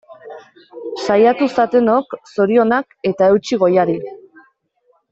[1.07, 3.99] Saiatu zatenok, zorionak eta eutsi goiari!